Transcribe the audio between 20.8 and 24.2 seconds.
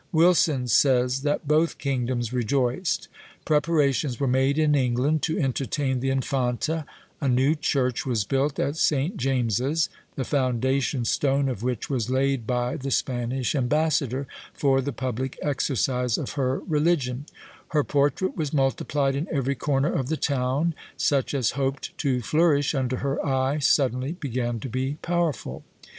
such as hoped to flourish under her eye suddenly